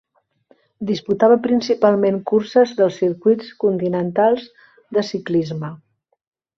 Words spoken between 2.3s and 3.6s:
curses dels circuits